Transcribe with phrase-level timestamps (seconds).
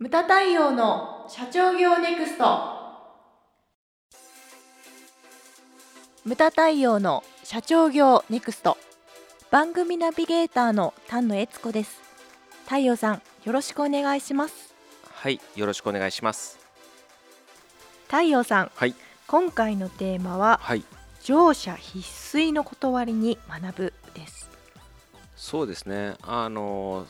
[0.00, 2.44] ムタ太陽の社長業ネクスト。
[6.24, 8.78] ムタ太陽の社長業ネクスト。
[9.50, 12.00] 番組ナビゲーターの丹野悦子です。
[12.66, 14.72] 太陽さんよろしくお願いします。
[15.12, 16.60] はい、よろしくお願いします。
[18.06, 18.94] 太陽さんはい、
[19.26, 20.84] 今回のテーマははい、
[21.24, 21.98] 乗車必
[22.38, 24.48] 須の断りに学ぶです。
[25.34, 26.14] そうですね。
[26.22, 27.04] あの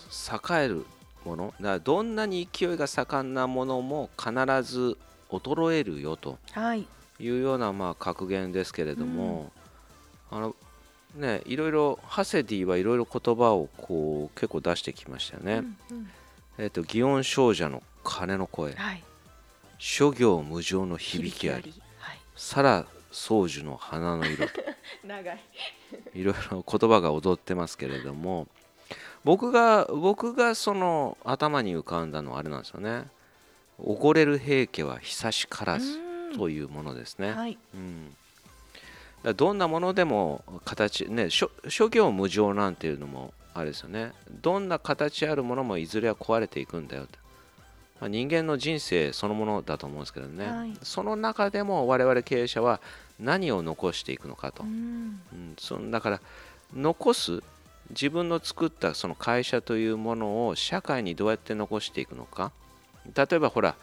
[0.50, 0.86] 栄える
[1.24, 4.30] もの、だからどんなに勢いが盛んなものも必
[4.62, 4.96] ず
[5.30, 6.86] 衰えるよとはい。
[7.20, 9.50] いうようなまあ格言ですけれども、
[10.30, 10.54] あの
[11.16, 15.54] ね、いろいろハセディはいろいろ言葉をこう結構出してきましたよね。
[15.90, 16.10] うんうん。
[16.58, 19.02] えっ、と祇園精舎の鐘の声、はい。
[19.78, 22.18] 諸行無常の響きあり、はい。
[22.36, 24.52] さら宗樹の花の色と。
[25.04, 25.40] 長い。
[26.14, 28.46] いろいろ言葉が踊ってますけれども
[29.24, 33.06] 僕が僕がその頭に浮かんだのはあれなんですよね
[33.78, 35.98] 「おごれる平家は久しからず」
[36.36, 37.32] というものですね。
[37.32, 37.58] はい。
[37.74, 44.12] うん、どんなものでも形ね諸諸行無常なんていうのもあれですよね。
[44.42, 47.18] どんな形あるものもいずれは壊れていくんだよと、
[48.00, 50.72] まあ、人間の人生そのものだと思うんですけどね、はい。
[50.82, 52.80] その中でも我々経営者は
[53.18, 55.20] 何を残していくのかと、うん。
[55.32, 56.20] うん、そのだから
[56.74, 57.42] 残す
[57.90, 62.52] 自分の作ったその会社というものを社会にどうやって残していくのか。
[63.14, 63.74] 例えばほら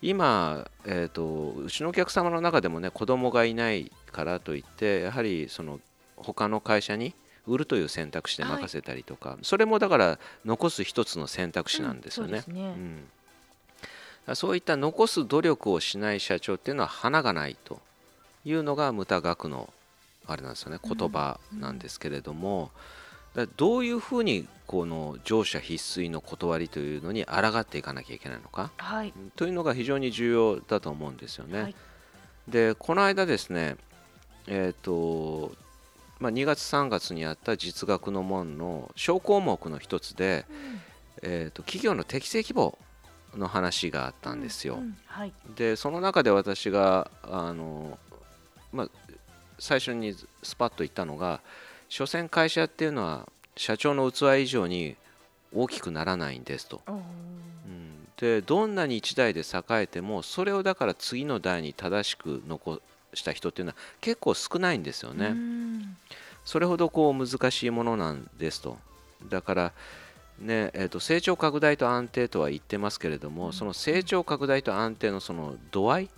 [0.00, 5.80] 今、えー、とうちのお客様の中でもね子供がいないからといってやはりその
[6.16, 7.14] 他の会社に
[7.48, 12.44] 売るという選択肢で任せたりとか、それもだから残す一つの選択肢なんですよね。
[12.46, 12.60] うんね。
[14.28, 14.36] うん。
[14.36, 17.80] そういった残す努力をしない社長っていうのは花がないと
[18.44, 19.72] いうのが無駄学の
[20.26, 22.72] あれなんですよね言葉なんですけれども、だか
[23.34, 28.70] らどういうふうにこの乗車必須の断りというのに抗っていかなきゃいけないのか？
[28.76, 29.14] はい。
[29.36, 31.62] というのが非常に重要だと思うんですよね。
[31.62, 31.74] はい。
[32.48, 33.76] でこの間ですね
[34.46, 35.52] えっ、と
[36.20, 40.46] まあ、2月3月にあった実学の門の小項目の一つで、
[41.22, 42.76] えー、と企業の適正規模
[43.36, 44.74] の話があったんですよ。
[44.74, 45.32] うんうんはい。
[45.54, 47.98] でその中で私があの、
[48.72, 48.88] まあ、
[49.58, 51.40] 最初にスパッと言ったのが
[51.88, 54.96] 所詮会社っていうのは社長の器以上に
[55.54, 56.80] 大きくならないんですと。
[56.86, 62.80] うん、でどんなに一代で栄えてもそれをだから次の代に正しく残
[63.14, 65.26] した人っていうのは結構少ないんですよね。
[65.28, 65.96] うん
[66.44, 68.78] それほどこう難しいものなんですと。
[69.28, 69.72] だから
[70.38, 76.08] ねえー、と成長拡大と安定とは言ってますけれども、うんその成長拡大と安定のその度合い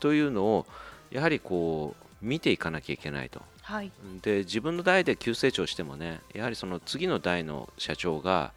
[0.00, 0.66] というのを
[1.10, 3.40] やはりこう見ていかなきゃいけないと。
[3.70, 3.92] はい。
[4.22, 8.52] で自分の代で急成長してもねやはりその次の代の社長が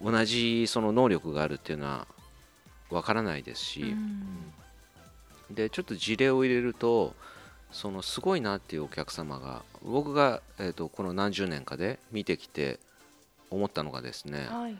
[0.00, 2.06] 同じその能力があるっていうのは
[2.90, 5.54] わからないですし、うん。
[5.54, 7.14] でちょっと事例を入れると
[7.70, 12.80] そのすごいなっていうお客様が僕が、えー、とこの何十年かで見てきて
[13.50, 14.76] 思ったのがですねはい。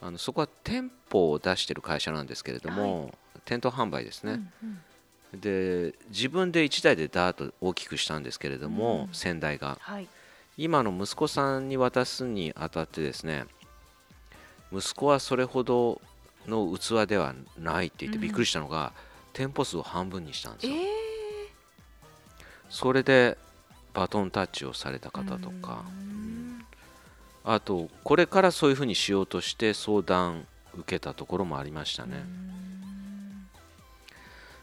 [0.00, 4.80] あのそこは店舗を出してる会社なんですけれども、店頭販売ですね、うんうん
[5.34, 9.14] で自分で1台でダーッと大きくしたんですけれども、うん。
[9.14, 9.78] 先代が。
[9.80, 10.08] はい。
[10.58, 13.46] 今の息子さんに渡すにあたってですね
[14.70, 16.02] 息子はそれほど
[16.46, 18.22] の器ではないって言ってうん。
[18.22, 18.92] びっくりしたのが、
[19.32, 20.84] 店舗数を半分にしたんですよ、えー。
[22.68, 23.38] それで
[23.94, 26.64] バトンタッチをされた方とか、うん。
[27.44, 32.61] あとこれからそういうふうにしようとして相談受けたところもありましたね、うん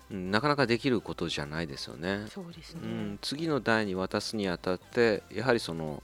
[0.10, 2.26] なかなかできることじゃないですよね。
[2.30, 2.82] そうですね。
[2.84, 6.02] うん、次の代に渡すにあたってやはりその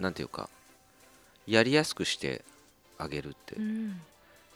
[0.00, 0.48] なんていうか
[1.46, 2.44] やりやすくして
[2.98, 4.00] あげるってうん。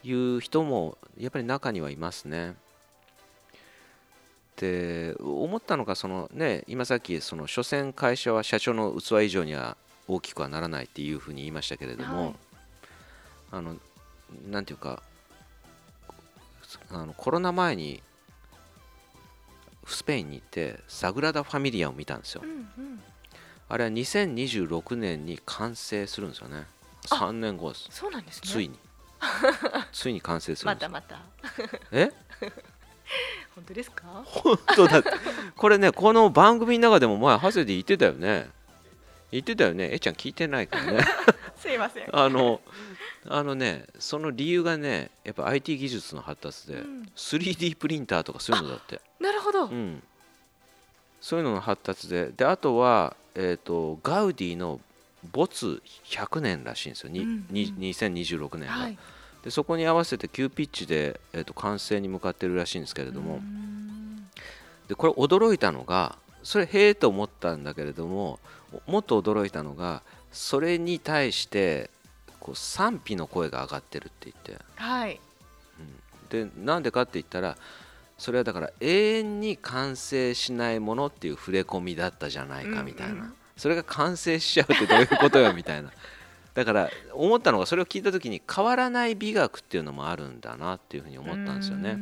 [0.05, 2.55] いう人もやっぱり中にはいますね。
[4.57, 9.77] で思ったのがそのね今さっきその所詮会社は社長の器以上には
[10.09, 12.35] 大きくはならないっていうふうに言いましたけれども、はい。
[13.53, 13.77] あの
[14.51, 15.03] なんていうか
[16.91, 18.03] あのコロナ前に
[19.89, 22.47] スペインに行ってサグラダ・ファミリアを見たんですよう。
[22.47, 22.53] んう
[22.89, 23.03] ん
[23.71, 26.67] あれは2026年に完成するんですよね。
[27.11, 27.87] あ3年後です。
[27.91, 28.79] そうなんですねついに。
[29.93, 30.67] ついに完成する。
[30.67, 31.21] またまた
[31.93, 32.11] え？
[33.55, 34.23] 本当ですか？
[34.25, 35.03] 本当だ。
[35.57, 38.49] これね、この番組の中でも前、ハセで言ってたよね。
[39.31, 39.91] 言ってたよね。
[39.93, 41.05] えちゃん聞いてないからね。
[41.61, 42.61] すいません あの、
[43.27, 49.01] あのね、その理由がね、やっぱ IT 技術の発達で、うん 3D プリンターとかそういうのだって。
[49.21, 50.03] なるほどうん。
[51.21, 54.81] そういうのの発達で、で、あとは、えっ、と、ガウディの
[55.33, 57.11] 没100年らしいんですよ。
[57.11, 58.75] にうんうんに2026年が。
[58.75, 58.99] はい
[59.45, 63.41] でそこに合わせて急ピッチで、えー、と完成に向かってるらしいんですけれども、
[64.89, 68.39] でこれ驚いたのがそれへえと思ったんだけれども
[68.87, 70.03] もっと驚いたのが
[70.33, 71.91] それに対して
[72.39, 75.21] こう賛否の声が上がってるって言って、はい。
[76.31, 77.57] うん、でなんでかって言ったら
[78.17, 85.91] それはだから永遠に完成しないものっていう触れ込みだったじゃないかみたいな、うんうんそれが完成しちゃうってどういうことよみたいな。
[86.55, 91.99] だから思ったのがそれを聞いた時に変わらない美学っていうのもあるんだなっていうふうに思ったんですよね。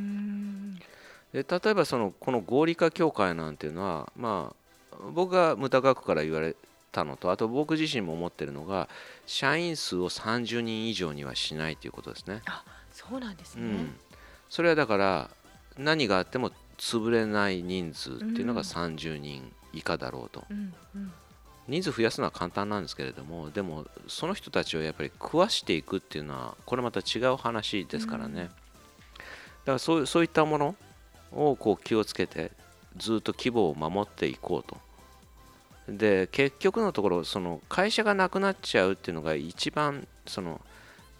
[1.36, 4.54] で例えばそのこの合理化協会なんていうのはま
[4.90, 6.56] あ僕が無駄学から言われ
[6.92, 8.88] たのとあと僕自身も思ってるのが
[9.26, 12.40] 社員数を30人以上にはしないということですね。
[12.46, 13.94] あそうなんですね、うん、
[14.48, 15.30] それはだから
[15.76, 18.66] 何があっても潰れない人数っていうのがうん。
[18.66, 21.12] 30人以下だろうと、うんうん。
[21.68, 28.46] 人数増やすのは簡単なんですけれどもでもその人たちをやっぱり食わしていくっていうのはこれまた違う話ですからね、うん。
[28.46, 28.52] だか
[29.72, 30.74] らそうそういったもの
[31.32, 32.50] をこう気をつけて
[32.96, 34.78] ずっと規模を守っていこうと。
[35.88, 40.61] で結局のところその会社がなくなっちゃうっていうのが一番その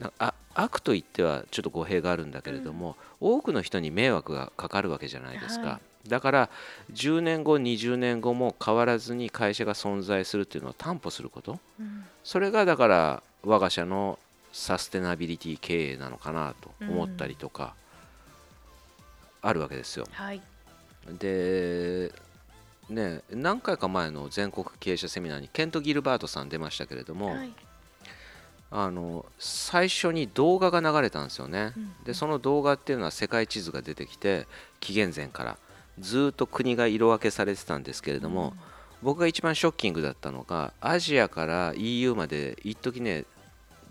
[0.01, 6.51] なあ悪と言ってはちょっと語弊があるんだけれども、多くの人に迷惑がかかるわけじゃないですか、はだから
[6.93, 11.59] 10年後20年後も変わらずに会社が存在するっていうのを担保すること。
[11.79, 12.05] うん。
[12.25, 14.19] それがだから我が社の
[14.53, 17.75] サステナビリティ経営なのかなと思ったりとか
[19.43, 20.07] あるわけですよ。
[20.13, 20.41] はい
[21.19, 22.13] で
[22.89, 27.53] ね何回か前の全国経営者セミナーにケント・ギルバートさん出ましたけれども、はい
[28.69, 31.73] あの最初に動画が流れたんですよね。
[31.77, 34.47] うんでその動画っていうのは世界地図が出てきて
[34.81, 35.59] 紀元前から
[36.01, 38.55] ずっと国が色分けされてたんですけれども、
[39.03, 43.25] 僕が一番ショッキングだったのがアジアから EU まで一時ね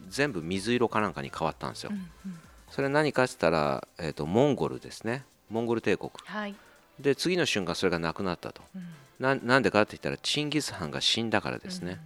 [0.10, 1.92] 全部水色かなんかに変わったんですよ。
[1.94, 2.40] うんうん
[2.70, 6.12] それ何かって言ったら、えー、とモンゴルですねモンゴル帝国。
[6.26, 6.56] はい。
[7.00, 8.62] で次の瞬間それがなくなったと。
[8.76, 8.88] うん。
[9.20, 12.00] ななんでかって言ったらチンギス・ハンが死んだからですね、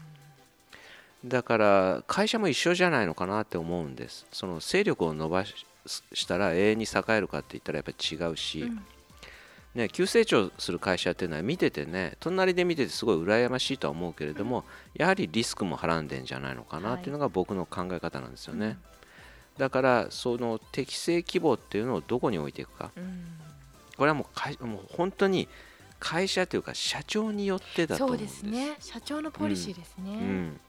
[1.25, 4.25] だから会社も一緒じゃないのかなって思うんです。
[4.31, 5.65] その勢力を伸ばし
[6.13, 8.85] したら永遠に栄えるかって言ったらやっぱり違うし、うん。
[9.75, 14.65] ね、急成長する会社っていうのは見ててね隣で見ててすごい羨ましいとは思うけれども、
[14.95, 18.77] やはりリスクもはらんでんじゃないのかなっていうのが僕の考え方なんですよね、
[19.59, 22.91] だからその適正規模っていうのをどこに置いていくか。
[22.95, 23.25] うん。
[23.97, 25.49] これはもう会もう本当に
[25.99, 28.43] 会社というか社長によってだとそう思うんです。
[28.43, 28.75] ですね。
[28.79, 30.59] 社長のポリシーですね、うん、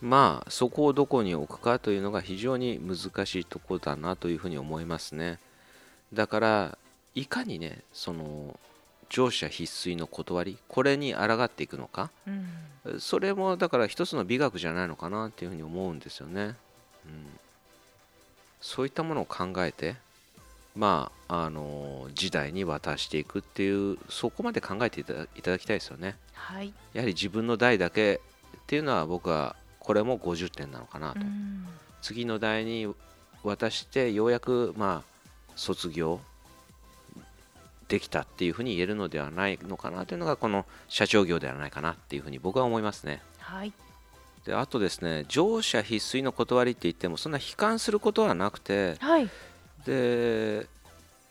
[0.00, 5.40] まあそこをどこに置くかというのが非常に難しいところだなというふうに思いますね。
[6.12, 6.78] だから
[7.16, 8.58] いかにねその
[9.08, 12.10] 乗車必須の断りこれに抗っていくのか。
[12.28, 12.46] うん。
[13.00, 16.54] それもだから一つの美学じゃないのかなっていうふうに思うんですよね、
[17.04, 17.26] うん、
[18.66, 19.94] そういったものを考えて
[20.74, 26.16] まああの時代に渡していくっていうそこまで考えていただきたいですよね。
[26.32, 28.20] はい、やはり自分の代だけ
[28.56, 31.64] っていうのは僕はこれも50点なのかなと、うん。
[32.02, 32.92] 次の代に
[33.44, 36.20] 渡してようやくまあ卒業
[37.86, 43.22] できたっていうふうに言えるのではないのかなというのがこの社長業ではないかなっていうふうに僕は思いますね。
[43.38, 43.72] はい
[44.46, 49.28] であとですね乗車必須の断りって言ってもそんな悲観することはなくてはい。
[49.84, 50.66] で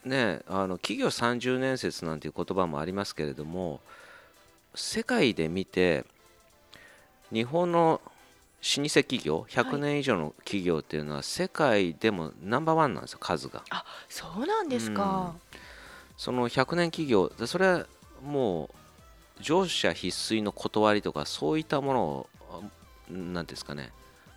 [0.05, 3.79] ねあの企業30年説なんていう言葉もありますけれども
[4.75, 6.05] 世界で見て
[7.31, 13.63] 日本の老舗企業100年以上の企業っていうのは世界でもナンバーワンなんですよ数が。
[13.69, 15.33] あそうなんですか、
[16.17, 17.85] その100年企業でそれは
[18.23, 18.69] も
[19.39, 22.29] う乗車必須の断りとかそういったものを
[23.09, 23.91] 何ですかね。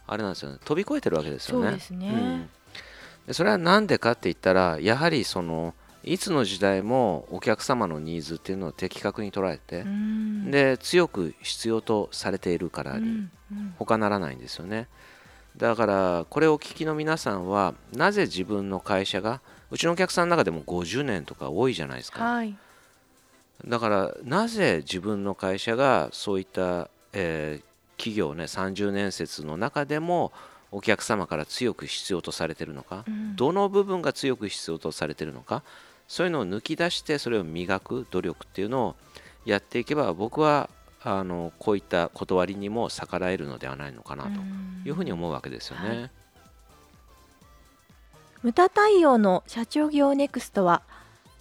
[0.06, 0.58] あれなんですよね。
[0.64, 1.68] 飛び越えてるわけですよね。
[1.68, 2.10] そうですね。
[2.10, 2.48] ん。
[3.26, 10.50] でそれは何でかって言ったらやはりそのいつの時代もお客様のニーズっていうのを的確に捉えて、うん。
[10.50, 13.75] で強く必要とされているからに、うんうん。
[13.78, 14.88] 他ならないんですよね。
[15.56, 22.25] だからこれをお聞きの皆さんはなぜ自分の会社がうちのお客さんの中でも50年とか多いじゃないですか。
[22.25, 22.56] はい。
[23.66, 27.67] だからなぜ自分の会社がそういった、えー
[27.98, 30.32] 企業ね30年説の中でも
[30.70, 33.36] お客様から強く必要とされているのか、うん。
[33.36, 35.62] どの部分が強く必要とされているのか
[36.06, 38.96] そういうのを抜き出してそれを磨く努力っていうのを
[39.44, 40.70] やっていけば僕は
[41.02, 44.30] あのこういった断りにも逆らえるのではないのかなと
[44.84, 45.88] いうふうに思うわけですよね。
[45.88, 46.10] はい。
[48.42, 50.82] 無駄対応の社長業ネクストは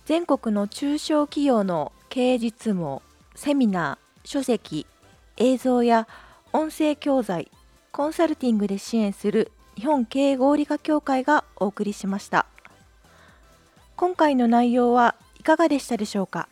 [0.05, 3.01] 全国の中小企業の経営実務を
[3.35, 4.87] セミナー、書籍、
[5.37, 6.07] 映像や
[6.53, 7.51] 音声教材、
[7.91, 12.45] コンサルティングで支援する日本経営合理化協会がお送りしました。
[13.95, 16.47] 今回の内容はいかがでしたでしょうか？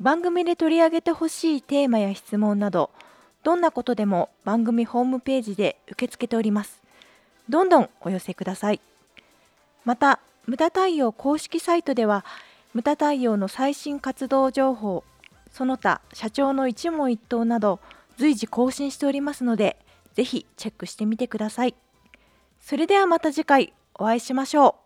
[0.00, 2.90] 番組で取り上げてほしいテーマや質問など
[3.44, 6.82] どんなことでも番組ホームページで受け付けております。
[7.48, 8.80] どんどんお寄せください。
[9.84, 12.24] また無駄対応公式サイトでは
[12.74, 15.04] 無駄対応の最新活動情報
[15.52, 17.78] その他社長の一問一答など
[18.16, 19.78] 随時更新しておりますので
[20.14, 21.74] ぜひチェックしてみてください。
[22.60, 24.81] それではまた次回お会いしましょう。